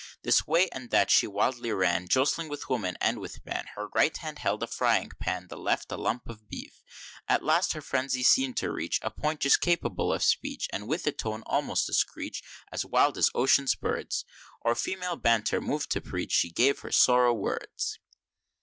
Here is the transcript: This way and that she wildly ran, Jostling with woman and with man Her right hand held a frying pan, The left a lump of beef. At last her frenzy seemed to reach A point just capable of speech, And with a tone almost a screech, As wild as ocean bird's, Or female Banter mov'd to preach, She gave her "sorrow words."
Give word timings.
This 0.23 0.47
way 0.47 0.67
and 0.69 0.89
that 0.89 1.11
she 1.11 1.27
wildly 1.27 1.71
ran, 1.71 2.07
Jostling 2.07 2.49
with 2.49 2.69
woman 2.69 2.97
and 2.99 3.19
with 3.19 3.45
man 3.45 3.65
Her 3.75 3.87
right 3.89 4.17
hand 4.17 4.39
held 4.39 4.63
a 4.63 4.65
frying 4.65 5.11
pan, 5.19 5.45
The 5.47 5.57
left 5.57 5.91
a 5.91 5.95
lump 5.95 6.27
of 6.27 6.49
beef. 6.49 6.81
At 7.27 7.43
last 7.43 7.73
her 7.73 7.81
frenzy 7.83 8.23
seemed 8.23 8.57
to 8.57 8.71
reach 8.71 8.97
A 9.03 9.11
point 9.11 9.41
just 9.41 9.61
capable 9.61 10.11
of 10.11 10.23
speech, 10.23 10.67
And 10.73 10.87
with 10.87 11.05
a 11.05 11.11
tone 11.11 11.43
almost 11.45 11.87
a 11.87 11.93
screech, 11.93 12.41
As 12.71 12.83
wild 12.83 13.15
as 13.15 13.29
ocean 13.35 13.67
bird's, 13.79 14.25
Or 14.61 14.73
female 14.73 15.17
Banter 15.17 15.61
mov'd 15.61 15.91
to 15.91 16.01
preach, 16.01 16.31
She 16.31 16.49
gave 16.49 16.79
her 16.79 16.91
"sorrow 16.91 17.35
words." 17.35 17.99